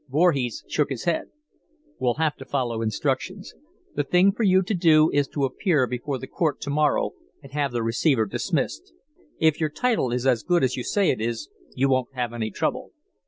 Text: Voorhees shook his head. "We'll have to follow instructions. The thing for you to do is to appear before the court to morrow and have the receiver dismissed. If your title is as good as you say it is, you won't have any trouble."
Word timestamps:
Voorhees 0.09 0.63
shook 0.67 0.89
his 0.89 1.03
head. 1.03 1.27
"We'll 1.99 2.15
have 2.15 2.35
to 2.37 2.43
follow 2.45 2.81
instructions. 2.81 3.53
The 3.95 4.03
thing 4.03 4.31
for 4.31 4.41
you 4.41 4.63
to 4.63 4.73
do 4.73 5.11
is 5.11 5.27
to 5.27 5.43
appear 5.45 5.85
before 5.85 6.17
the 6.17 6.25
court 6.25 6.59
to 6.61 6.71
morrow 6.71 7.11
and 7.43 7.51
have 7.51 7.71
the 7.71 7.83
receiver 7.83 8.25
dismissed. 8.25 8.93
If 9.37 9.59
your 9.59 9.69
title 9.69 10.11
is 10.11 10.25
as 10.25 10.41
good 10.41 10.63
as 10.63 10.75
you 10.75 10.83
say 10.83 11.11
it 11.11 11.21
is, 11.21 11.49
you 11.75 11.87
won't 11.87 12.15
have 12.15 12.33
any 12.33 12.49
trouble." 12.49 12.93